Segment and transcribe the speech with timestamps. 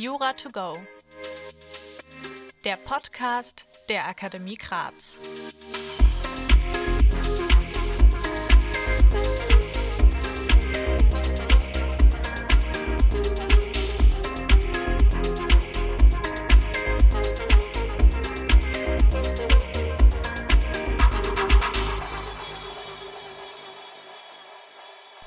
[0.00, 0.80] Jura to go.
[2.62, 5.18] Der Podcast der Akademie Graz.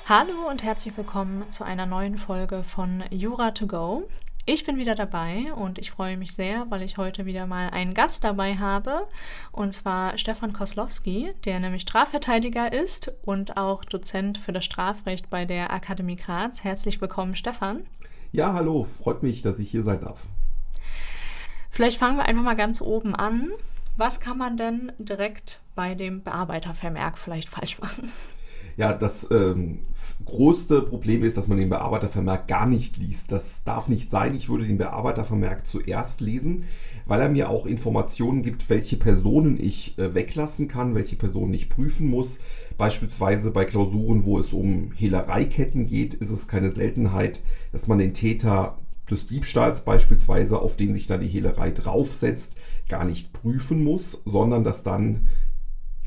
[0.06, 4.08] Hallo und herzlich willkommen zu einer neuen Folge von Jura to go.
[4.44, 7.94] Ich bin wieder dabei und ich freue mich sehr, weil ich heute wieder mal einen
[7.94, 9.06] Gast dabei habe,
[9.52, 15.44] und zwar Stefan Koslowski, der nämlich Strafverteidiger ist und auch Dozent für das Strafrecht bei
[15.44, 16.64] der Akademie Graz.
[16.64, 17.86] Herzlich willkommen, Stefan.
[18.32, 20.26] Ja, hallo, freut mich, dass ich hier sein darf.
[21.70, 23.52] Vielleicht fangen wir einfach mal ganz oben an.
[23.96, 28.10] Was kann man denn direkt bei dem Bearbeitervermerk vielleicht falsch machen?
[28.76, 29.80] Ja, das ähm,
[30.24, 33.30] größte Problem ist, dass man den Bearbeitervermerk gar nicht liest.
[33.30, 34.34] Das darf nicht sein.
[34.34, 36.64] Ich würde den Bearbeitervermerk zuerst lesen,
[37.06, 41.68] weil er mir auch Informationen gibt, welche Personen ich äh, weglassen kann, welche Personen ich
[41.68, 42.38] prüfen muss.
[42.78, 48.14] Beispielsweise bei Klausuren, wo es um Hehlereiketten geht, ist es keine Seltenheit, dass man den
[48.14, 48.78] Täter
[49.10, 52.56] des Diebstahls beispielsweise, auf den sich dann die Hehlerei draufsetzt,
[52.88, 55.28] gar nicht prüfen muss, sondern dass dann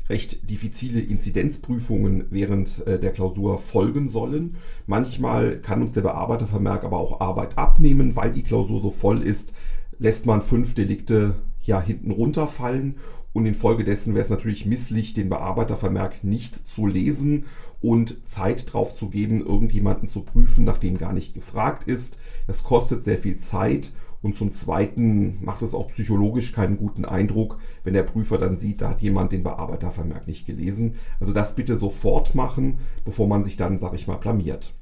[0.08, 4.56] recht diffizile Inzidenzprüfungen während äh, der Klausur folgen sollen.
[4.86, 9.52] Manchmal kann uns der Bearbeitervermerk aber auch Arbeit abnehmen, weil die Klausur so voll ist,
[9.98, 11.34] lässt man fünf Delikte
[11.66, 12.96] ja hinten runterfallen
[13.32, 17.44] und infolgedessen wäre es natürlich misslich, den Bearbeitervermerk nicht zu lesen
[17.80, 22.18] und Zeit drauf zu geben, irgendjemanden zu prüfen, nachdem gar nicht gefragt ist.
[22.46, 27.58] Es kostet sehr viel Zeit und zum Zweiten macht es auch psychologisch keinen guten Eindruck,
[27.84, 30.94] wenn der Prüfer dann sieht, da hat jemand den Bearbeitervermerk nicht gelesen.
[31.20, 34.72] Also das bitte sofort machen, bevor man sich dann, sag ich mal, blamiert.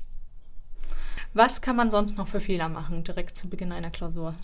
[1.35, 4.35] Was kann man sonst noch für Fehler machen, direkt zu Beginn einer Klausur?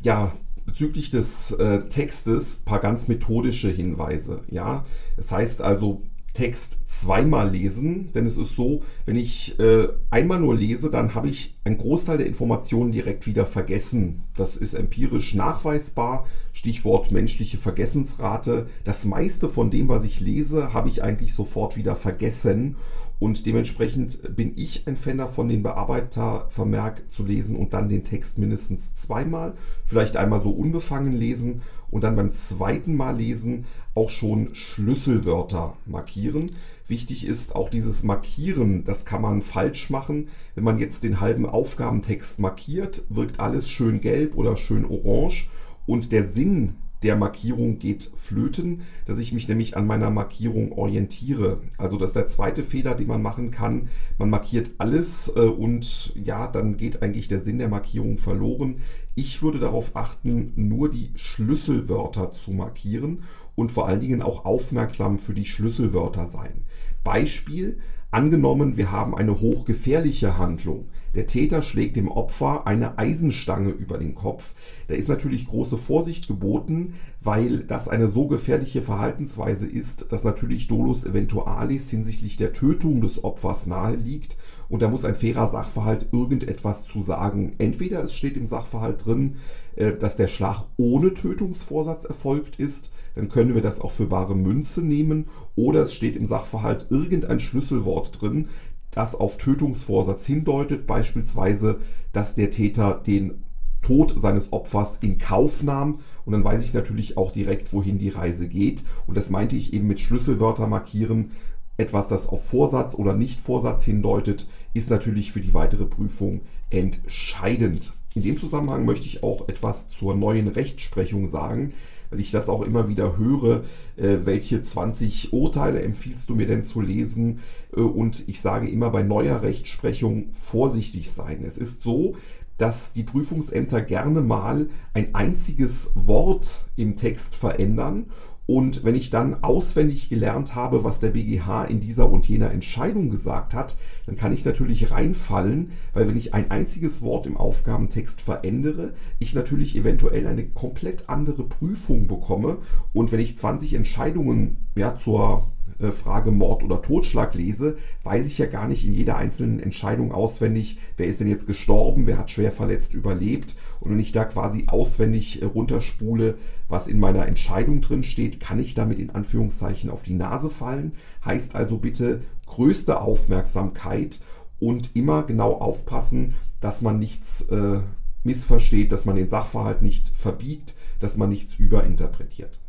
[0.00, 0.32] Ja,
[0.66, 4.40] bezüglich des äh, Textes paar ganz methodische Hinweise.
[4.50, 4.84] Ja,
[5.16, 6.02] das heißt also
[6.32, 11.28] Text zweimal lesen, denn es ist so, wenn ich äh, einmal nur lese, dann habe
[11.28, 14.22] ich einen Großteil der Informationen direkt wieder vergessen.
[14.36, 16.26] Das ist empirisch nachweisbar.
[16.52, 18.66] Stichwort menschliche Vergessensrate.
[18.84, 22.76] Das meiste von dem, was ich lese, habe ich eigentlich sofort wieder vergessen.
[23.18, 28.36] Und dementsprechend bin ich ein Fan davon, den Bearbeitervermerk zu lesen und dann den Text
[28.36, 29.54] mindestens zweimal,
[29.84, 33.64] vielleicht einmal so unbefangen lesen und dann beim zweiten Mal lesen
[33.94, 36.50] auch schon Schlüsselwörter markieren.
[36.86, 40.28] Wichtig ist auch dieses Markieren, das kann man falsch machen.
[40.54, 45.48] Wenn man jetzt den halben Aufgabentext markiert, wirkt alles schön gelb oder schön orange
[45.86, 51.60] und der Sinn der Markierung geht flöten, dass ich mich nämlich an meiner Markierung orientiere.
[51.76, 53.88] Also das ist der zweite Fehler, den man machen kann.
[54.18, 58.76] Man markiert alles äh, und ja, dann geht eigentlich der Sinn der Markierung verloren.
[59.14, 63.22] Ich würde darauf achten, nur die Schlüsselwörter zu markieren
[63.54, 66.64] und vor allen Dingen auch aufmerksam für die Schlüsselwörter sein.
[67.04, 67.78] Beispiel,
[68.14, 70.86] Angenommen, wir haben eine hochgefährliche Handlung.
[71.14, 74.54] Der Täter schlägt dem Opfer eine Eisenstange über den Kopf.
[74.88, 80.66] Da ist natürlich große Vorsicht geboten, weil das eine so gefährliche Verhaltensweise ist, dass natürlich
[80.66, 84.36] Dolus eventualis hinsichtlich der Tötung des Opfers nahe liegt
[84.68, 87.54] und da muss ein fairer Sachverhalt irgendetwas zu sagen.
[87.58, 89.36] Entweder es steht im Sachverhalt drin,
[89.76, 94.34] äh, dass der Schlag ohne Tötungsvorsatz erfolgt ist, dann können wir das auch für bare
[94.34, 98.48] Münze nehmen, oder es steht im Sachverhalt irgendein Schlüsselwort drin,
[98.94, 101.78] das auf Tötungsvorsatz hindeutet, beispielsweise,
[102.12, 103.44] dass der Täter den
[103.82, 105.98] Tod seines Opfers in Kauf nahm.
[106.24, 108.82] Und dann weiß ich natürlich auch direkt, wohin die Reise geht.
[109.06, 111.32] Und das meinte ich eben mit Schlüsselwörter markieren.
[111.76, 116.40] Etwas, das auf Vorsatz oder Nicht-Vorsatz hindeutet, ist natürlich für die weitere Prüfung
[116.70, 117.92] entscheidend.
[118.14, 121.74] In dem Zusammenhang möchte ich auch etwas zur neuen Rechtsprechung sagen,
[122.14, 123.62] weil ich das auch immer wieder höre.
[123.96, 127.40] Äh, welche 20 Urteile empfiehlst du mir denn zu lesen?
[127.76, 131.42] Äh, und ich sage immer bei neuer Rechtsprechung vorsichtig sein.
[131.44, 132.14] Es ist so,
[132.56, 138.06] dass die Prüfungsämter gerne mal ein einziges Wort im Text verändern
[138.46, 143.08] und wenn ich dann auswendig gelernt habe, was der BGH in dieser und jener Entscheidung
[143.08, 143.74] gesagt hat,
[144.06, 149.34] dann kann ich natürlich reinfallen, weil wenn ich ein einziges Wort im Aufgabentext verändere, ich
[149.34, 152.58] natürlich eventuell eine komplett andere Prüfung bekomme.
[152.92, 155.50] Und wenn ich 20 Entscheidungen ja, zur
[155.80, 160.12] äh, Frage Mord oder Totschlag lese, weiß ich ja gar nicht in jeder einzelnen Entscheidung
[160.12, 163.56] auswendig, wer ist denn jetzt gestorben, wer hat schwer verletzt überlebt.
[163.80, 166.36] Und wenn ich da quasi auswendig äh, runterspule,
[166.68, 170.92] was in meiner Entscheidung drin steht, kann ich damit in Anführungszeichen auf die Nase fallen.
[171.24, 174.20] Heißt also bitte größte Aufmerksamkeit
[174.60, 177.80] und immer genau aufpassen, dass man nichts äh,
[178.22, 182.60] missversteht, dass man den Sachverhalt nicht verbiegt, dass man nichts überinterpretiert.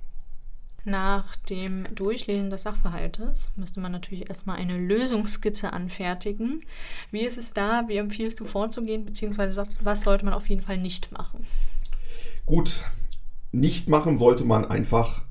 [0.87, 6.61] Nach dem Durchlesen des Sachverhaltes müsste man natürlich erstmal eine Lösungsskizze anfertigen.
[7.09, 7.85] Wie ist es da?
[7.87, 9.03] Wie empfiehlst du vorzugehen?
[9.03, 11.47] Beziehungsweise was sollte man auf jeden Fall nicht machen?
[12.45, 12.85] Gut,
[13.51, 15.23] nicht machen sollte man einfach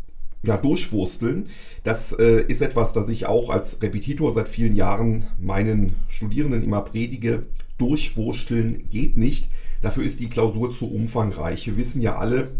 [0.44, 1.48] ja, durchwursteln.
[1.84, 6.80] Das äh, ist etwas, das ich auch als Repetitor seit vielen Jahren meinen Studierenden immer
[6.80, 7.46] predige.
[7.78, 9.50] Durchwursteln geht nicht.
[9.82, 11.66] Dafür ist die Klausur zu umfangreich.
[11.66, 12.50] Wir wissen ja alle,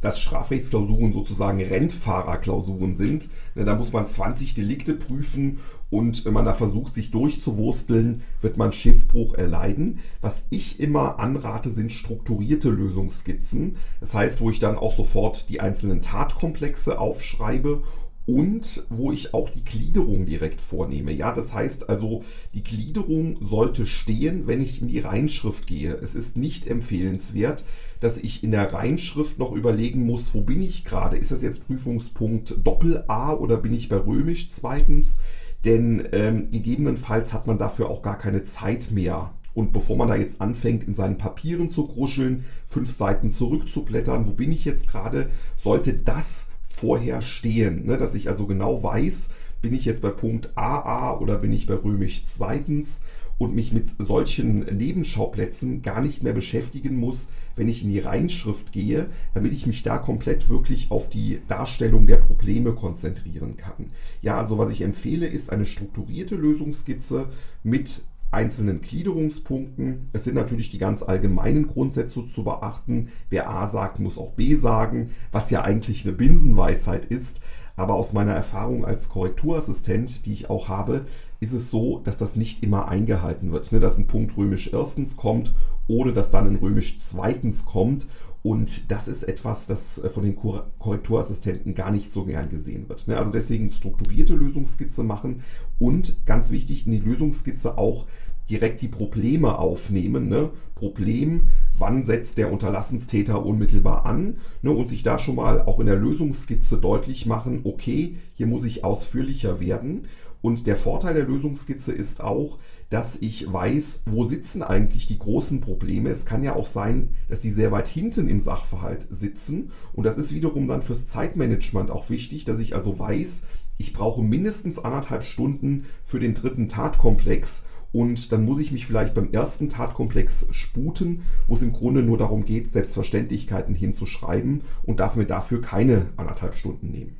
[0.00, 3.28] dass Strafrechtsklausuren sozusagen Rennfahrerklausuren sind.
[3.54, 5.58] Ne, da muss man 20 Delikte prüfen
[5.88, 10.00] und wenn man da versucht, sich durchzuwursteln, wird man Schiffbruch erleiden.
[10.20, 13.76] Was ich immer anrate, sind strukturierte Lösungsskizzen.
[14.00, 17.82] Das heißt, wo ich dann auch sofort die einzelnen Tatkomplexe aufschreibe
[18.26, 21.12] und wo ich auch die Gliederung direkt vornehme.
[21.12, 22.24] Ja, das heißt also,
[22.54, 25.94] die Gliederung sollte stehen, wenn ich in die Reinschrift gehe.
[25.94, 27.64] Es ist nicht empfehlenswert,
[28.00, 31.16] dass ich in der Reinschrift noch überlegen muss, wo bin ich gerade?
[31.16, 35.16] Ist das jetzt Prüfungspunkt Doppel A oder bin ich bei Römisch zweitens?
[35.64, 39.32] Denn ähm, gegebenenfalls hat man dafür auch gar keine Zeit mehr.
[39.54, 44.32] Und bevor man da jetzt anfängt, in seinen Papieren zu gruscheln, fünf Seiten zurückzublättern, wo
[44.32, 47.86] bin ich jetzt gerade, sollte das vorher stehen.
[47.86, 47.96] Ne?
[47.96, 49.30] Dass ich also genau weiß,
[49.62, 53.00] bin ich jetzt bei Punkt AA oder bin ich bei Römisch zweitens
[53.38, 58.72] und mich mit solchen Nebenschauplätzen gar nicht mehr beschäftigen muss, wenn ich in die Reinschrift
[58.72, 63.90] gehe, damit ich mich da komplett wirklich auf die Darstellung der Probleme konzentrieren kann.
[64.22, 67.28] Ja, also was ich empfehle, ist eine strukturierte Lösungsskizze
[67.62, 68.02] mit
[68.36, 70.06] einzelnen Gliederungspunkten.
[70.12, 73.08] Es sind natürlich die ganz allgemeinen Grundsätze zu beachten.
[73.30, 77.40] Wer A sagt, muss auch B sagen, was ja eigentlich eine Binsenweisheit ist.
[77.76, 81.06] Aber aus meiner Erfahrung als Korrekturassistent, die ich auch habe,
[81.40, 83.72] ist es so, dass das nicht immer eingehalten wird.
[83.72, 83.80] Ne?
[83.80, 85.52] Dass ein Punkt römisch erstens kommt,
[85.88, 88.06] ohne dass dann ein römisch zweitens kommt.
[88.42, 93.08] Und das ist etwas, das äh, von den Korrekturassistenten gar nicht so gern gesehen wird.
[93.08, 93.16] Ne?
[93.18, 95.42] Also deswegen strukturierte Lösungsskizze machen
[95.80, 98.06] und ganz wichtig in die Lösungsskizze auch
[98.48, 100.28] direkt die Probleme aufnehmen.
[100.28, 100.50] Ne?
[100.74, 104.70] Problem, wann setzt der Unterlassenstäter unmittelbar an ne?
[104.70, 108.84] und sich da schon mal auch in der Lösungsskizze deutlich machen, okay, hier muss ich
[108.84, 110.06] ausführlicher werden.
[110.42, 112.58] Und der Vorteil der Lösungsskizze ist auch,
[112.88, 116.10] dass ich weiß, wo sitzen eigentlich die großen Probleme.
[116.10, 119.72] Es kann ja auch sein, dass die sehr weit hinten im Sachverhalt sitzen.
[119.92, 123.42] Und das ist wiederum dann fürs Zeitmanagement auch wichtig, dass ich also weiß,
[123.78, 129.14] ich brauche mindestens anderthalb Stunden für den dritten Tatkomplex und dann muss ich mich vielleicht
[129.14, 135.16] beim ersten Tatkomplex sputen, wo es im Grunde nur darum geht, Selbstverständlichkeiten hinzuschreiben und darf
[135.16, 137.16] mir dafür keine anderthalb Stunden nehmen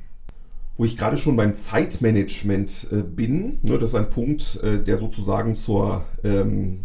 [0.77, 3.59] wo ich gerade schon beim Zeitmanagement äh, bin.
[3.63, 6.81] Ne, das ist ein Punkt, äh, der sozusagen zur, ähm,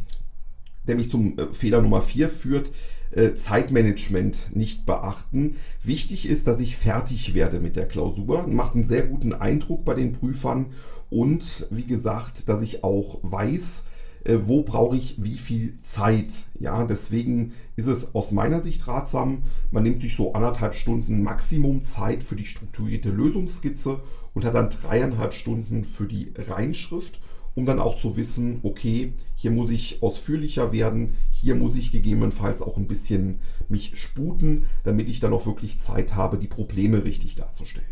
[0.88, 2.72] der mich zum äh, Fehler Nummer 4 führt.
[3.12, 5.56] Äh, Zeitmanagement nicht beachten.
[5.82, 8.46] Wichtig ist, dass ich fertig werde mit der Klausur.
[8.46, 10.66] Macht einen sehr guten Eindruck bei den Prüfern
[11.10, 13.84] und wie gesagt, dass ich auch weiß,
[14.24, 16.46] äh, wo brauche ich wie viel Zeit.
[16.58, 21.82] Ja, deswegen ist es aus meiner Sicht ratsam, man nimmt sich so anderthalb Stunden Maximum
[21.82, 24.00] Zeit für die strukturierte Lösungsskizze
[24.32, 27.20] und hat dann dreieinhalb Stunden für die Reinschrift,
[27.54, 32.62] um dann auch zu wissen, okay, hier muss ich ausführlicher werden, hier muss ich gegebenenfalls
[32.62, 37.34] auch ein bisschen mich sputen, damit ich dann auch wirklich Zeit habe, die Probleme richtig
[37.34, 37.86] darzustellen.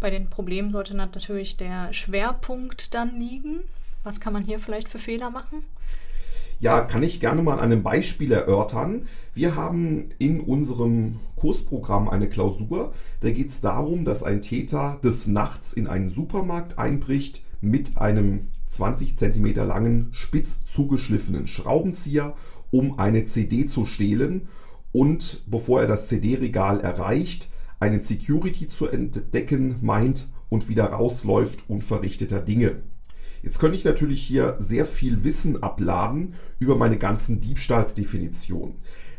[0.00, 3.60] Bei den Problemen sollte natürlich der Schwerpunkt dann liegen.
[4.02, 5.62] Was kann man hier vielleicht für Fehler machen?
[6.60, 9.06] Ja, kann ich gerne mal an einem Beispiel erörtern.
[9.32, 12.92] Wir haben in unserem Kursprogramm eine Klausur.
[13.20, 18.48] Da geht es darum, dass ein Täter des Nachts in einen Supermarkt einbricht mit einem
[18.66, 22.34] 20 cm langen, spitz zugeschliffenen Schraubenzieher,
[22.70, 24.46] um eine CD zu stehlen
[24.92, 32.40] und bevor er das CD-Regal erreicht, einen Security zu entdecken meint und wieder rausläuft unverrichteter
[32.40, 32.82] Dinge.
[33.42, 38.74] Jetzt könnte ich natürlich hier sehr viel Wissen abladen über meine ganzen Diebstahlsdefinitionen.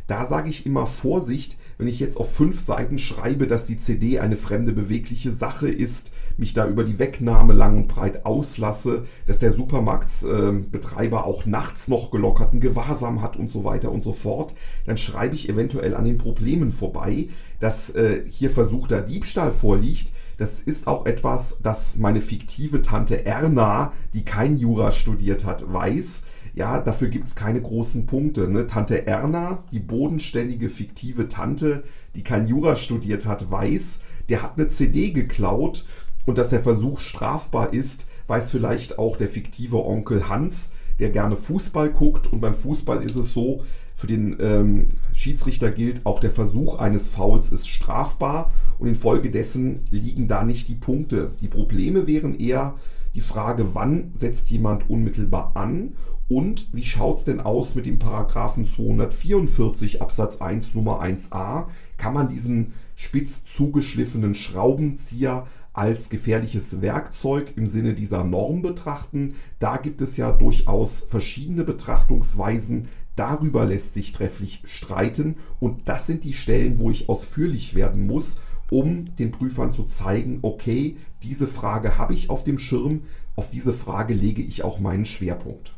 [0.06, 4.18] Da sage ich immer Vorsicht, wenn ich jetzt auf fünf Seiten schreibe, dass die CD
[4.18, 9.38] eine fremde bewegliche Sache ist, mich da über die Wegnahme lang und breit auslasse, dass
[9.38, 14.54] der Supermarktbetreiber äh, auch nachts noch gelockerten Gewahrsam hat und so weiter und so fort,
[14.86, 17.28] dann schreibe ich eventuell an den Problemen vorbei,
[17.60, 20.12] dass äh, hier versuchter Diebstahl vorliegt.
[20.42, 26.22] Das ist auch etwas, das meine fiktive Tante Erna, die kein Jura studiert hat, weiß
[26.54, 28.50] ja, dafür gibt es keine großen Punkte.
[28.50, 28.66] Ne?
[28.66, 31.84] Tante Erna, die bodenständige, fiktive Tante,
[32.16, 35.84] die kein Jura studiert hat, weiß, der hat eine CD geklaut
[36.26, 41.36] und dass der Versuch strafbar ist, weiß vielleicht auch der fiktive Onkel Hans, der gerne
[41.36, 43.62] Fußball guckt und beim Fußball ist es so,
[43.94, 50.28] für den ähm, Schiedsrichter gilt, auch der Versuch eines Fouls ist strafbar und infolgedessen liegen
[50.28, 51.32] da nicht die Punkte.
[51.40, 52.74] Die Probleme wären eher
[53.14, 55.92] die Frage, wann setzt jemand unmittelbar an
[56.28, 61.66] und wie schaut es denn aus mit dem Paragraphen 244 Absatz 1 Nummer 1a?
[61.98, 69.34] Kann man diesen spitz zugeschliffenen Schraubenzieher als gefährliches Werkzeug im Sinne dieser Norm betrachten.
[69.58, 72.88] Da gibt es ja durchaus verschiedene Betrachtungsweisen.
[73.16, 78.36] Darüber lässt sich trefflich streiten und das sind die Stellen, wo ich ausführlich werden muss,
[78.70, 83.02] um den Prüfern zu zeigen, okay, diese Frage habe ich auf dem Schirm,
[83.36, 85.74] auf diese Frage lege ich auch meinen Schwerpunkt.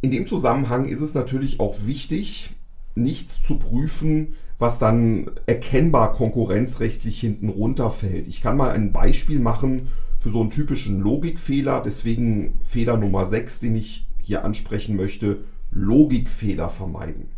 [0.00, 2.54] In dem Zusammenhang ist es natürlich auch wichtig,
[2.94, 8.26] nichts zu prüfen, was dann erkennbar konkurrenzrechtlich hinten runterfällt.
[8.26, 9.88] Ich kann mal ein Beispiel machen
[10.18, 15.38] für so einen typischen Logikfehler, deswegen Fehler Nummer 6, den ich hier ansprechen möchte,
[15.70, 17.28] Logikfehler vermeiden.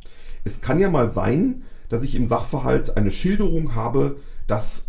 [0.45, 4.85] Es kann ja mal sein, dass ich im Sachverhalt eine Schilderung habe, dass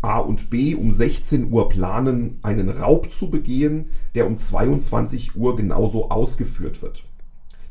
[0.00, 5.56] A und B um 16 Uhr planen, einen Raub zu begehen, der um 22 Uhr
[5.56, 7.04] genauso ausgeführt wird.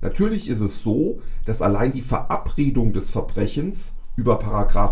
[0.03, 4.37] Natürlich ist es so, dass allein die Verabredung des Verbrechens über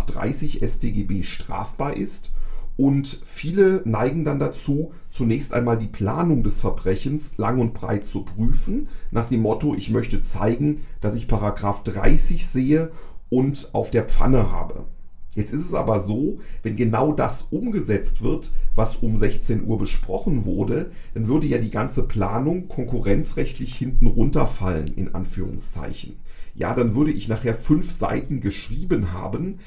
[0.05, 2.31] 30 StGB strafbar ist
[2.77, 8.23] und viele neigen dann dazu, zunächst einmal die Planung des Verbrechens lang und breit zu
[8.23, 11.27] prüfen, nach dem Motto, ich möchte zeigen, dass ich
[11.83, 12.89] 30 sehe
[13.29, 14.85] und auf der Pfanne habe.
[15.33, 20.43] Jetzt ist es aber so, wenn genau das umgesetzt wird, was um 16 Uhr besprochen
[20.43, 26.17] wurde, dann würde ja die ganze Planung konkurrenzrechtlich hinten runterfallen, in Anführungszeichen.
[26.53, 29.57] Ja, dann würde ich nachher fünf Seiten geschrieben haben,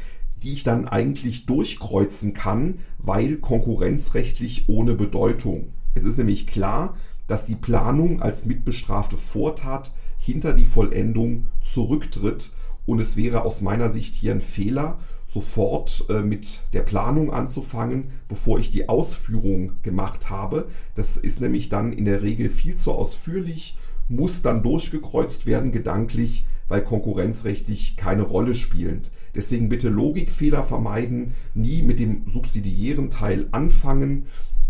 [0.43, 5.73] die ich dann eigentlich durchkreuzen kann, weil konkurrenzrechtlich ohne Bedeutung.
[5.95, 6.95] Es ist nämlich klar,
[7.27, 12.51] dass die Planung als mitbestrafte Vortat hinter die Vollendung zurücktritt
[12.87, 14.99] und es wäre aus meiner Sicht hier ein Fehler,
[15.35, 20.69] sofort äh, mit der Planung anzufangen, bevor ich die Ausführung gemacht habe.
[20.95, 23.77] Das ist nämlich dann in der Regel viel zu ausführlich,
[24.09, 29.11] muss dann durchgekreuzt werden gedanklich, weil konkurrenzrechtlich keine Rolle spielend.
[29.35, 34.27] Deswegen bitte Logikfehler vermeiden, nie mit dem subsidiären Teil anfangen.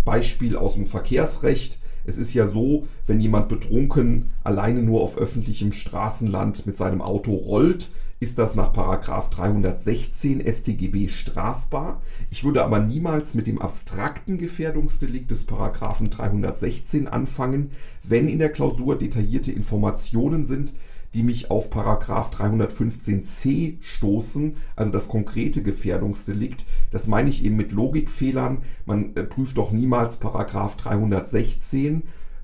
[0.07, 1.79] Beispiel aus dem Verkehrsrecht.
[2.07, 7.35] Es ist ja so, wenn jemand betrunken alleine nur auf öffentlichem Straßenland mit seinem Auto
[7.35, 7.91] rollt,
[8.21, 12.01] ist das nach 316 StGB strafbar.
[12.31, 17.71] Ich würde aber niemals mit dem abstrakten Gefährdungsdelikt des 316 anfangen,
[18.03, 20.75] wenn in der Klausur detaillierte Informationen sind,
[21.15, 26.67] die mich auf Paragraph 315c stoßen, also das konkrete Gefährdungsdelikt.
[26.91, 28.59] Das meine ich eben mit Logikfehlern.
[28.85, 32.03] Man äh, prüft doch niemals Paragraph 316 äh,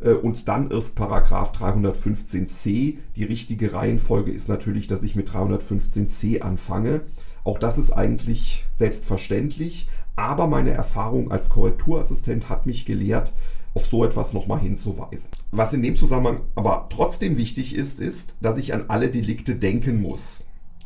[0.09, 2.97] und dann erst Paragraph 315c.
[3.17, 7.03] Die richtige Reihenfolge ist natürlich, dass ich mit 315c anfange.
[7.45, 13.33] Auch das ist eigentlich selbstverständlich, aber meine Erfahrung als Korrekturassistent hat mich gelehrt,
[13.75, 15.31] auf so etwas nochmal hinzuweisen.
[15.53, 20.01] Was in dem Zusammenhang aber trotzdem wichtig ist, ist, dass ich an alle Delikte denken
[20.01, 20.41] muss.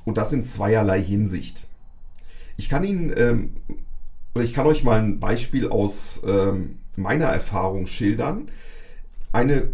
[0.05, 1.67] Und das in zweierlei Hinsicht.
[2.57, 3.57] Ich kann Ihnen, ähm,
[4.35, 8.47] oder ich kann euch mal ein Beispiel aus ähm, meiner Erfahrung schildern.
[9.35, 9.71] Eine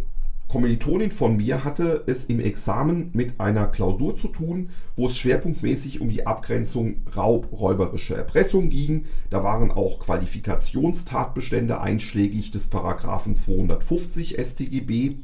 [0.49, 6.01] Kommilitonin von mir hatte es im Examen mit einer Klausur zu tun, wo es schwerpunktmäßig
[6.01, 9.05] um die Abgrenzung raubräuberische Erpressung ging.
[9.29, 15.17] Da waren auch Qualifikationstatbestände einschlägig des Paragraphen 250 StGB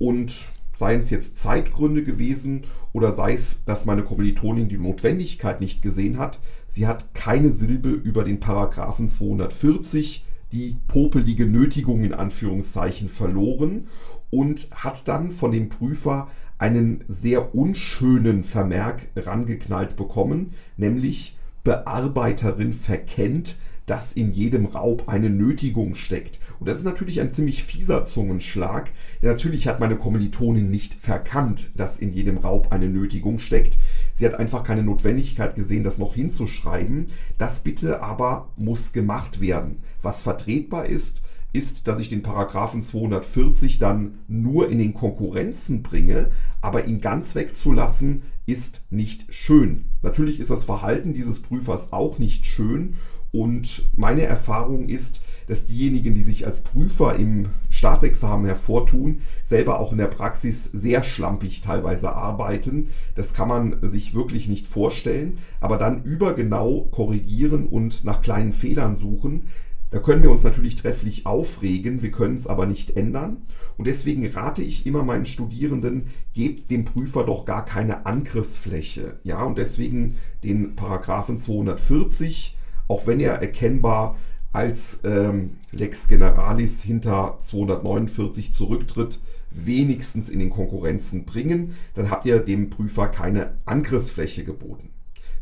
[0.00, 5.80] und seien es jetzt Zeitgründe gewesen oder sei es, dass meine Kommilitonin die Notwendigkeit nicht
[5.80, 6.40] gesehen hat.
[6.66, 13.88] Sie hat keine Silbe über den Paragraphen 240 die popelige Nötigung in Anführungszeichen verloren
[14.30, 23.56] und hat dann von dem Prüfer einen sehr unschönen Vermerk rangeknallt bekommen, nämlich Bearbeiterin verkennt,
[23.86, 26.40] dass in jedem Raub eine Nötigung steckt.
[26.58, 28.90] Und das ist natürlich ein ziemlich fieser Zungenschlag.
[29.22, 33.78] Denn natürlich hat meine Kommilitonin nicht verkannt, dass in jedem Raub eine Nötigung steckt.
[34.16, 37.04] Sie hat einfach keine Notwendigkeit gesehen, das noch hinzuschreiben.
[37.36, 39.82] Das bitte aber muss gemacht werden.
[40.00, 41.20] Was vertretbar ist,
[41.52, 46.30] ist, dass ich den Paragraphen 240 dann nur in den Konkurrenzen bringe,
[46.62, 49.84] aber ihn ganz wegzulassen ist nicht schön.
[50.00, 52.94] Natürlich ist das Verhalten dieses Prüfers auch nicht schön
[53.32, 59.92] und meine Erfahrung ist, dass diejenigen, die sich als Prüfer im Staatsexamen hervortun, selber auch
[59.92, 62.88] in der Praxis sehr schlampig teilweise arbeiten.
[63.14, 68.94] Das kann man sich wirklich nicht vorstellen, aber dann übergenau korrigieren und nach kleinen Fehlern
[68.94, 69.44] suchen,
[69.90, 73.42] Da können wir uns natürlich trefflich aufregen, wir können es aber nicht ändern.
[73.78, 79.20] Und deswegen rate ich immer meinen Studierenden, gebt dem Prüfer doch gar keine Angriffsfläche.
[79.22, 82.56] Ja, und deswegen den Paragraphen 240,
[82.88, 84.16] auch wenn er erkennbar
[84.56, 89.20] als ähm, Lex Generalis hinter 249 zurücktritt,
[89.50, 91.74] wenigstens in den Konkurrenzen bringen.
[91.92, 94.88] Dann habt ihr dem Prüfer keine Angriffsfläche geboten.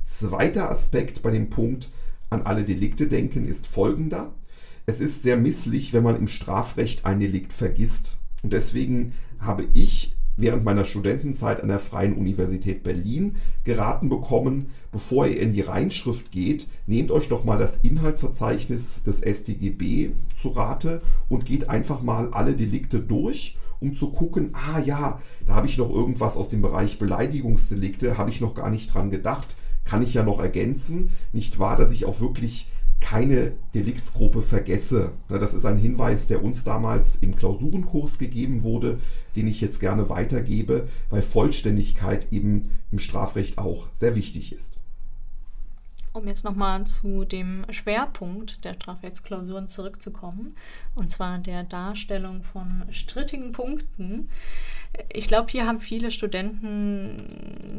[0.03, 1.91] Zweiter Aspekt bei dem Punkt,
[2.29, 4.35] an alle Delikte denken, ist folgender.
[4.85, 8.19] Es ist sehr misslich, wenn man im Strafrecht ein Delikt vergisst.
[8.43, 15.27] Und deswegen habe ich während meiner Studentenzeit an der Freien Universität Berlin geraten bekommen, bevor
[15.27, 21.03] ihr in die Reinschrift geht, nehmt euch doch mal das Inhaltsverzeichnis des StGB zu Rate
[21.29, 25.79] und geht einfach mal alle Delikte durch, um zu gucken, ah ja, da habe ich
[25.79, 30.15] noch irgendwas aus dem Bereich Beleidigungsdelikte, habe ich noch gar nicht dran gedacht kann ich
[30.15, 31.11] ja noch ergänzen.
[31.33, 32.69] Nicht wahr, dass ich auch wirklich
[33.05, 35.13] keine Deliktsgruppe vergesse.
[35.29, 38.99] Das ist ein Hinweis, der uns damals im Klausurenkurs gegeben wurde,
[39.37, 44.79] den ich jetzt gerne weitergebe, weil Vollständigkeit eben im Strafrecht auch sehr wichtig ist.
[46.15, 50.55] Um jetzt nochmal zu dem Schwerpunkt der Strafrechtsklausuren zurückzukommen,
[50.95, 54.31] und zwar der Darstellung von strittigen Punkten.
[55.13, 57.17] Ich glaube, hier haben viele Studenten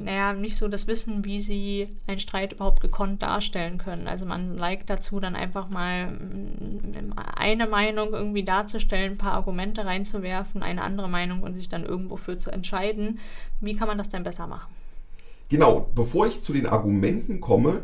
[0.04, 4.08] naja, nicht so das Wissen, wie sie einen Streit überhaupt gekonnt darstellen können.
[4.08, 9.86] Also man neigt dazu, dann einfach mal mm, eine Meinung irgendwie darzustellen, ein paar Argumente
[9.86, 13.20] reinzuwerfen, eine andere Meinung und sich dann irgendwo für zu entscheiden.
[13.62, 14.72] Wie kann man das denn besser machen?
[15.50, 17.82] Genau, bevor ich zu den Argumenten komme,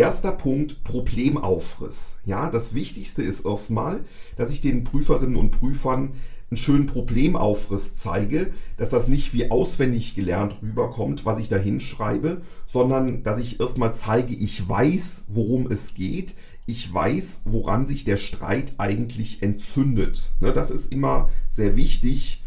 [0.00, 2.16] Erster Punkt, Problemaufriss.
[2.24, 4.00] Ja, das Wichtigste ist erstmal,
[4.38, 6.14] dass ich den Prüferinnen und Prüfern
[6.50, 12.40] einen schönen Problemaufriss zeige, dass das nicht wie auswendig gelernt rüberkommt, was ich da hinschreibe,
[12.64, 18.16] sondern dass ich erstmal zeige, ich weiß, worum es geht, ich weiß, woran sich der
[18.16, 20.32] Streit eigentlich entzündet.
[20.40, 22.39] Ne, das ist immer sehr wichtig,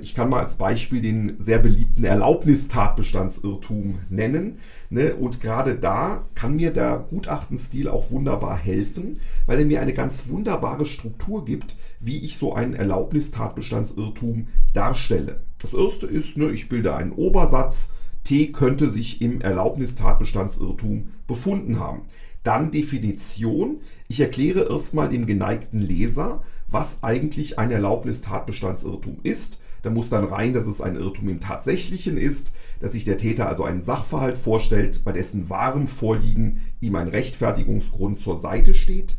[0.00, 4.58] ich kann mal als Beispiel den sehr beliebten Erlaubnistatbestandsirrtum nennen.
[4.90, 5.14] Ne?
[5.14, 10.30] Und gerade da kann mir der Gutachtenstil auch wunderbar helfen, weil er mir eine ganz
[10.30, 15.40] wunderbare Struktur gibt, wie ich so einen Erlaubnistatbestandsirrtum darstelle.
[15.58, 17.90] Das erste ist, ne, ich bilde einen Obersatz.
[18.24, 22.02] T könnte sich im Erlaubnistatbestandsirrtum befunden haben.
[22.42, 23.80] Dann Definition.
[24.08, 29.60] Ich erkläre erstmal dem geneigten Leser, was eigentlich ein Erlaubnistatbestandsirrtum ist.
[29.82, 33.48] Da muss dann rein, dass es ein Irrtum im Tatsächlichen ist, dass sich der Täter
[33.48, 39.16] also einen Sachverhalt vorstellt, bei dessen wahrem Vorliegen ihm ein Rechtfertigungsgrund zur Seite steht.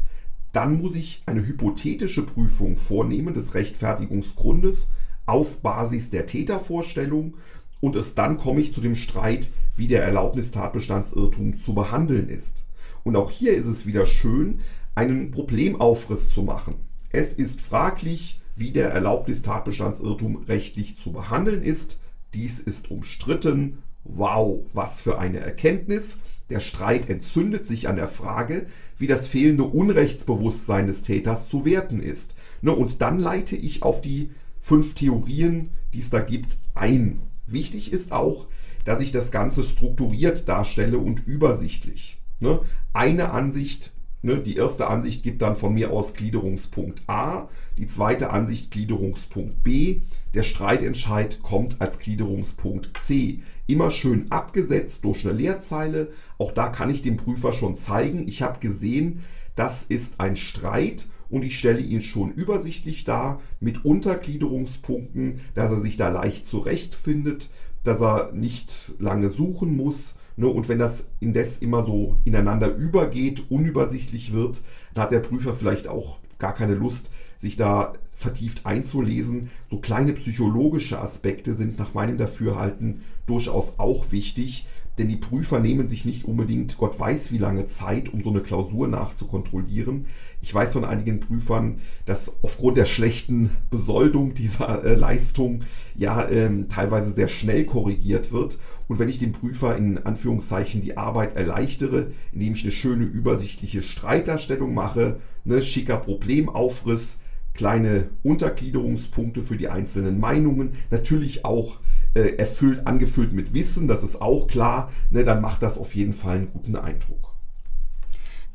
[0.52, 4.90] Dann muss ich eine hypothetische Prüfung vornehmen des Rechtfertigungsgrundes
[5.26, 7.36] auf Basis der Tätervorstellung
[7.80, 12.66] und erst dann komme ich zu dem Streit, wie der Erlaubnistatbestandsirrtum zu behandeln ist.
[13.04, 14.62] Und auch hier ist es wieder schön,
[14.96, 16.76] einen Problemaufriss zu machen.
[17.12, 22.00] Es ist fraglich, wie der Erlaubnistatbestandsirrtum rechtlich zu behandeln ist.
[22.34, 23.78] Dies ist umstritten.
[24.04, 26.18] Wow, was für eine Erkenntnis.
[26.50, 28.66] Der Streit entzündet sich an der Frage,
[28.98, 32.36] wie das fehlende Unrechtsbewusstsein des Täters zu werten ist.
[32.62, 37.22] Ne, und dann leite ich auf die fünf Theorien, die es da gibt, ein.
[37.46, 38.48] Wichtig ist auch,
[38.86, 42.18] dass ich das Ganze strukturiert darstelle und übersichtlich.
[42.40, 42.60] Ne?
[42.94, 48.30] Eine Ansicht, ne, die erste Ansicht gibt dann von mir aus Gliederungspunkt A, die zweite
[48.32, 50.02] Ansicht Gliederungspunkt B,
[50.34, 53.40] der Streitentscheid kommt als Gliederungspunkt C.
[53.68, 56.10] Immer schön abgesetzt durch eine Leerzeile.
[56.38, 59.22] Auch da kann ich dem Prüfer schon zeigen, ich habe gesehen,
[59.56, 65.82] das ist ein Streit und ich stelle ihn schon übersichtlich dar mit Untergliederungspunkten, dass er
[65.82, 67.50] sich da leicht zurechtfindet,
[67.84, 70.48] dass er nicht lange suchen muss Ne?
[70.48, 74.62] Und wenn das indes immer so ineinander übergeht, unübersichtlich wird,
[74.94, 79.50] dann hat der Prüfer vielleicht auch gar keine Lust, sich da vertieft einzulesen.
[79.70, 84.66] So kleine psychologische Aspekte sind nach meinem Dafürhalten durchaus auch wichtig,
[84.98, 88.42] denn die Prüfer nehmen sich nicht unbedingt Gott weiß wie lange Zeit, um so eine
[88.42, 90.08] Klausur nachzukontrollieren.
[90.42, 95.60] Ich weiß von einigen Prüfern, dass aufgrund der schlechten Besoldung dieser äh, Leistung
[95.96, 98.58] ja ähm, teilweise sehr schnell korrigiert wird.
[98.88, 103.82] Und wenn ich dem Prüfer in Anführungszeichen die Arbeit erleichtere, indem ich eine schöne übersichtliche
[103.82, 107.20] Streitdarstellung mache, ne, schicker Problemaufriss,
[107.54, 111.80] kleine Untergliederungspunkte für die einzelnen Meinungen, natürlich auch
[112.14, 116.14] äh, erfüllt, angefüllt mit Wissen, das ist auch klar, ne, dann macht das auf jeden
[116.14, 117.34] Fall einen guten Eindruck.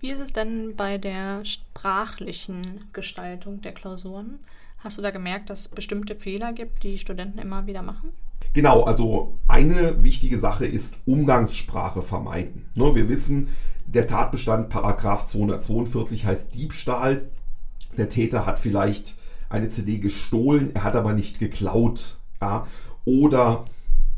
[0.00, 4.40] Wie ist es denn bei der sprachlichen Gestaltung der Klausuren?
[4.78, 8.10] Hast du da gemerkt, dass es bestimmte Fehler gibt, die Studenten immer wieder machen?
[8.52, 12.66] Genau, also eine wichtige Sache ist Umgangssprache vermeiden.
[12.74, 13.48] Ne, wir wissen,
[13.86, 17.30] der Tatbestand Paragraph 242 heißt Diebstahl.
[17.96, 19.14] Der Täter hat vielleicht
[19.48, 22.18] eine CD gestohlen, er hat aber nicht geklaut.
[22.40, 22.66] Ja?
[23.04, 23.64] Oder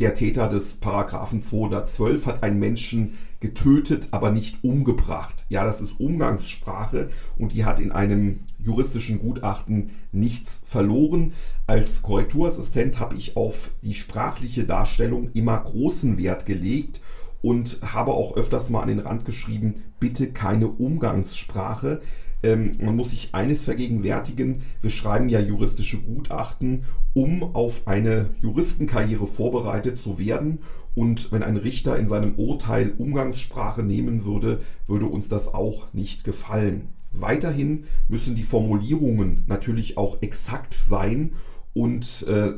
[0.00, 5.46] der Täter des Paragraphen 212 hat einen Menschen getötet, aber nicht umgebracht.
[5.50, 11.32] Ja, das ist Umgangssprache und die hat in einem juristischen Gutachten nichts verloren.
[11.68, 17.00] Als Korrekturassistent habe ich auf die sprachliche Darstellung immer großen Wert gelegt
[17.40, 22.00] und habe auch öfters mal an den Rand geschrieben, bitte keine Umgangssprache.
[22.44, 29.26] Ähm, man muss sich eines vergegenwärtigen, wir schreiben ja juristische Gutachten, um auf eine Juristenkarriere
[29.26, 30.58] vorbereitet zu werden.
[30.94, 36.24] Und wenn ein Richter in seinem Urteil Umgangssprache nehmen würde, würde uns das auch nicht
[36.24, 36.90] gefallen.
[37.12, 41.32] Weiterhin müssen die Formulierungen natürlich auch exakt sein
[41.72, 42.52] und äh,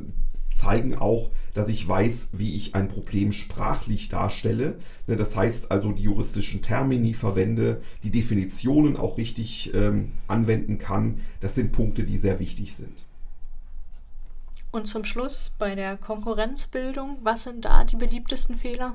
[0.53, 4.79] zeigen auch, dass ich weiß, wie ich ein Problem sprachlich darstelle.
[5.07, 11.16] Ne, das heißt also, die juristischen Termini verwende, die Definitionen auch richtig ähm, anwenden kann.
[11.40, 13.07] Das sind Punkte, die sehr wichtig sind.
[14.71, 18.95] Und zum Schluss bei der Konkurrenzbildung, was sind da die beliebtesten Fehler?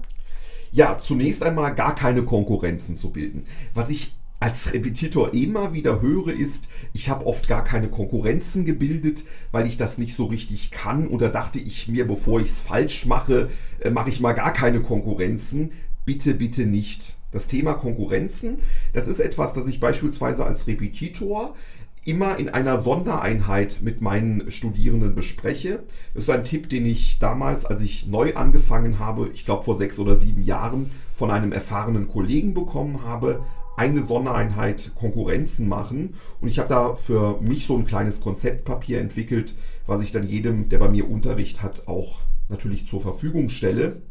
[0.71, 3.45] Ja, zunächst einmal gar keine Konkurrenzen zu bilden.
[3.73, 9.23] Was ich als Repetitor immer wieder höre, ist, ich habe oft gar keine Konkurrenzen gebildet,
[9.51, 11.07] weil ich das nicht so richtig kann.
[11.07, 13.49] Und da dachte ich mir, bevor ich es falsch mache,
[13.81, 15.71] äh, mache ich mal gar keine Konkurrenzen.
[16.05, 17.15] Bitte, bitte nicht.
[17.29, 18.57] Das Thema Konkurrenzen,
[18.93, 21.53] das ist etwas, das ich beispielsweise als Repetitor
[22.03, 25.83] immer in einer Sondereinheit mit meinen Studierenden bespreche.
[26.15, 29.75] Das ist ein Tipp, den ich damals, als ich neu angefangen habe, ich glaube vor
[29.75, 33.43] sechs oder sieben Jahren, von einem erfahrenen Kollegen bekommen habe
[33.77, 36.15] eine Sondereinheit Konkurrenzen machen.
[36.39, 39.55] Und ich habe da für mich so ein kleines Konzeptpapier entwickelt,
[39.85, 44.01] was ich dann jedem, der bei mir Unterricht hat, auch natürlich zur Verfügung stelle.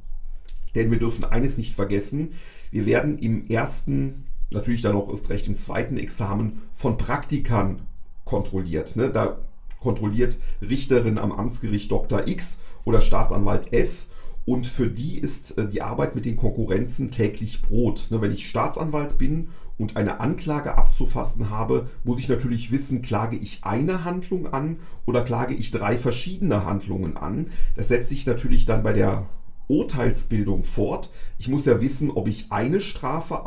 [0.75, 2.33] Denn wir dürfen eines nicht vergessen,
[2.71, 7.83] wir werden im ersten, natürlich dann auch erst recht im zweiten Examen von Praktikern
[8.25, 8.95] kontrolliert.
[8.97, 9.11] Ne?
[9.11, 9.39] Da
[9.81, 12.29] kontrolliert Richterin am Amtsgericht Dr.
[12.29, 14.09] X oder Staatsanwalt S
[14.45, 18.09] und für die ist äh, die Arbeit mit den Konkurrenzen täglich Brot.
[18.11, 19.49] Ne, wenn ich Staatsanwalt bin
[19.79, 25.23] und eine Anklage abzufassen habe, muss ich natürlich wissen, klage ich eine Handlung an oder
[25.23, 27.49] klage ich drei verschiedene Handlungen an.
[27.77, 29.27] Das setzt sich natürlich dann bei der
[29.69, 31.11] Urteilsbildung fort.
[31.39, 33.47] Ich muss ja wissen, ob ich eine Strafe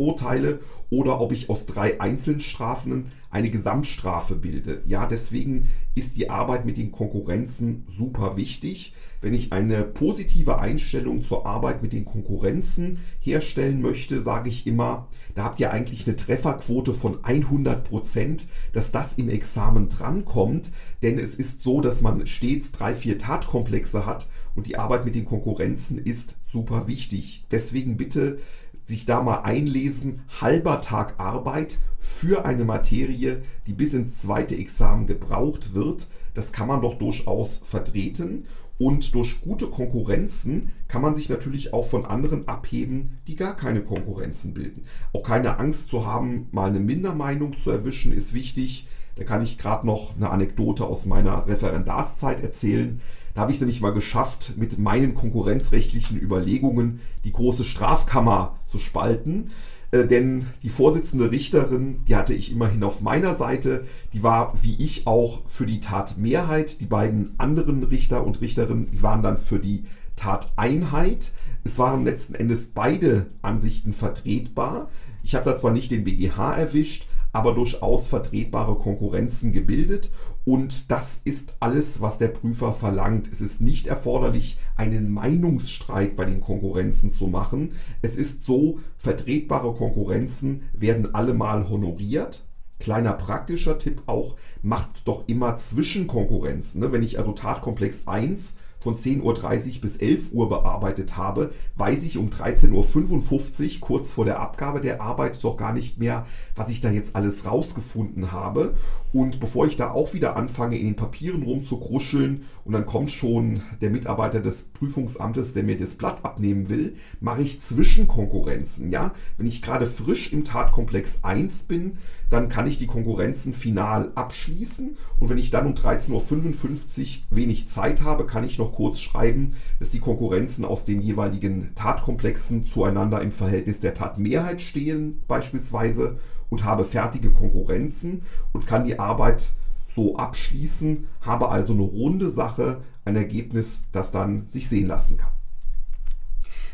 [0.00, 4.82] ausurteile oder ob ich aus drei Einzelstrafen eine Gesamtstrafe bilde.
[4.86, 8.92] Ja, deswegen ist die Arbeit mit den Konkurrenzen super wichtig.
[9.20, 15.08] Wenn ich eine positive Einstellung zur Arbeit mit den Konkurrenzen herstellen möchte, sage ich immer,
[15.34, 20.70] da habt ihr eigentlich eine Trefferquote von 100 Prozent, dass das im Examen drankommt.
[21.02, 25.14] Denn es ist so, dass man stets drei, vier Tatkomplexe hat und die Arbeit mit
[25.14, 27.44] den Konkurrenzen ist super wichtig.
[27.50, 28.38] Deswegen bitte
[28.82, 35.06] sich da mal einlesen, halber Tag Arbeit für eine Materie, die bis ins zweite Examen
[35.06, 38.46] gebraucht wird, das kann man doch durchaus vertreten.
[38.78, 43.82] Und durch gute Konkurrenzen kann man sich natürlich auch von anderen abheben, die gar keine
[43.82, 44.84] Konkurrenzen bilden.
[45.12, 48.88] Auch keine Angst zu haben, mal eine Mindermeinung zu erwischen, ist wichtig.
[49.16, 53.02] Da kann ich gerade noch eine Anekdote aus meiner Referendarszeit erzählen.
[53.34, 59.50] Da habe ich nämlich mal geschafft, mit meinen konkurrenzrechtlichen Überlegungen die große Strafkammer zu spalten.
[59.92, 64.76] Äh, denn die Vorsitzende Richterin, die hatte ich immerhin auf meiner Seite, die war wie
[64.82, 66.80] ich auch für die Tatmehrheit.
[66.80, 69.84] Die beiden anderen Richter und Richterinnen, die waren dann für die
[70.16, 71.32] Tateinheit.
[71.64, 74.88] Es waren letzten Endes beide Ansichten vertretbar.
[75.22, 80.10] Ich habe da zwar nicht den BGH erwischt, aber durchaus vertretbare Konkurrenzen gebildet.
[80.44, 83.28] Und das ist alles, was der Prüfer verlangt.
[83.30, 87.72] Es ist nicht erforderlich, einen Meinungsstreit bei den Konkurrenzen zu machen.
[88.02, 92.44] Es ist so, vertretbare Konkurrenzen werden allemal honoriert.
[92.78, 96.80] Kleiner praktischer Tipp auch, macht doch immer Zwischenkonkurrenzen.
[96.80, 96.92] Ne?
[96.92, 102.18] Wenn ich also Tatkomplex 1 von 10.30 Uhr bis 11 Uhr bearbeitet habe, weiß ich
[102.18, 106.80] um 13.55 Uhr, kurz vor der Abgabe der Arbeit, doch gar nicht mehr, was ich
[106.80, 108.74] da jetzt alles rausgefunden habe.
[109.12, 113.62] Und bevor ich da auch wieder anfange, in den Papieren rumzukruscheln und dann kommt schon
[113.80, 118.90] der Mitarbeiter des Prüfungsamtes, der mir das Blatt abnehmen will, mache ich Zwischenkonkurrenzen.
[118.90, 119.12] Ja?
[119.36, 121.98] Wenn ich gerade frisch im Tatkomplex 1 bin,
[122.30, 124.96] dann kann ich die Konkurrenzen final abschließen.
[125.18, 129.54] Und wenn ich dann um 13.55 Uhr wenig Zeit habe, kann ich noch kurz schreiben,
[129.78, 136.64] dass die Konkurrenzen aus den jeweiligen Tatkomplexen zueinander im Verhältnis der Tatmehrheit stehen, beispielsweise, und
[136.64, 139.52] habe fertige Konkurrenzen und kann die Arbeit
[139.88, 145.32] so abschließen, habe also eine runde Sache, ein Ergebnis, das dann sich sehen lassen kann.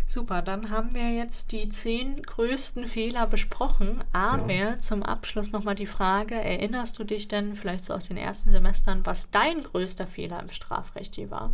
[0.09, 4.05] Super, dann haben wir jetzt die zehn größten Fehler besprochen.
[4.13, 4.79] Aber ja.
[4.79, 9.05] zum Abschluss nochmal die Frage: Erinnerst du dich denn vielleicht so aus den ersten Semestern,
[9.05, 11.53] was dein größter Fehler im Strafrecht je war?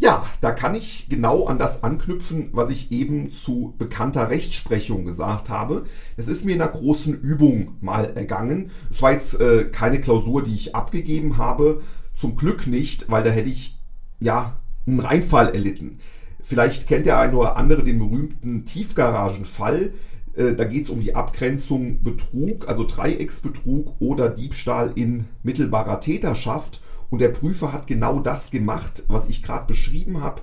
[0.00, 5.50] Ja, da kann ich genau an das anknüpfen, was ich eben zu bekannter Rechtsprechung gesagt
[5.50, 5.86] habe.
[6.16, 8.70] Das ist mir in einer großen Übung mal ergangen.
[8.90, 11.82] Es war jetzt äh, keine Klausur, die ich abgegeben habe.
[12.12, 13.76] Zum Glück nicht, weil da hätte ich
[14.20, 14.56] ja
[14.86, 15.98] einen Reinfall erlitten.
[16.40, 19.92] Vielleicht kennt der eine oder andere den berühmten Tiefgaragenfall.
[20.36, 26.82] Äh, da geht es um die Abgrenzung Betrug, also Dreiecksbetrug oder Diebstahl in mittelbarer Täterschaft.
[27.10, 30.42] Und der Prüfer hat genau das gemacht, was ich gerade beschrieben habe.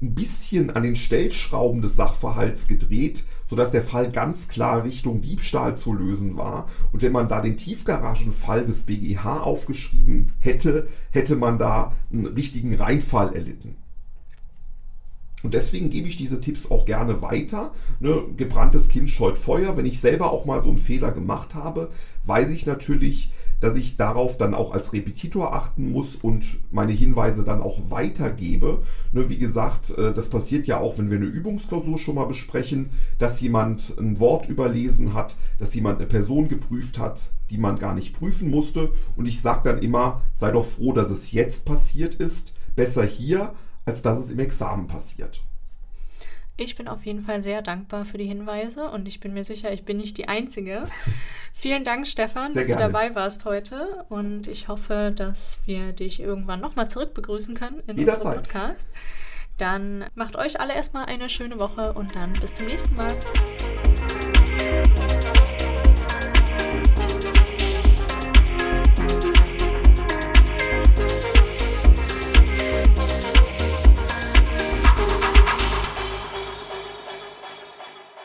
[0.00, 5.76] Ein bisschen an den Stellschrauben des Sachverhalts gedreht, sodass der Fall ganz klar Richtung Diebstahl
[5.76, 6.66] zu lösen war.
[6.90, 12.74] Und wenn man da den Tiefgaragenfall des BGH aufgeschrieben hätte, hätte man da einen richtigen
[12.74, 13.76] Reinfall erlitten.
[15.42, 17.72] Und deswegen gebe ich diese Tipps auch gerne weiter.
[18.00, 19.76] Ne, gebranntes Kind scheut Feuer.
[19.76, 21.90] Wenn ich selber auch mal so einen Fehler gemacht habe,
[22.24, 27.44] weiß ich natürlich, dass ich darauf dann auch als Repetitor achten muss und meine Hinweise
[27.44, 28.82] dann auch weitergebe.
[29.12, 32.90] Ne, wie gesagt, äh, das passiert ja auch, wenn wir eine Übungsklausur schon mal besprechen,
[33.18, 37.94] dass jemand ein Wort überlesen hat, dass jemand eine Person geprüft hat, die man gar
[37.94, 38.90] nicht prüfen musste.
[39.16, 42.54] Und ich sage dann immer, sei doch froh, dass es jetzt passiert ist.
[42.74, 43.52] Besser hier
[43.84, 45.42] als dass es im Examen passiert.
[46.56, 49.72] Ich bin auf jeden Fall sehr dankbar für die Hinweise und ich bin mir sicher,
[49.72, 50.84] ich bin nicht die Einzige.
[51.54, 52.86] Vielen Dank, Stefan, sehr dass gerne.
[52.86, 57.82] du dabei warst heute und ich hoffe, dass wir dich irgendwann nochmal zurück begrüßen können
[57.86, 58.36] in Jederzeit.
[58.38, 58.88] unserem Podcast.
[59.58, 63.12] Dann macht euch alle erstmal eine schöne Woche und dann bis zum nächsten Mal.